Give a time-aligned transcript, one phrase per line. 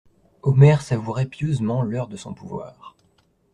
[0.41, 2.95] Omer savourait pieusement l'heure de son pouvoir.